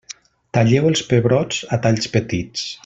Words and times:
Talleu 0.57 0.87
els 0.93 1.03
pebrots 1.11 1.61
a 1.79 1.83
talls 1.85 2.13
petits. 2.19 2.69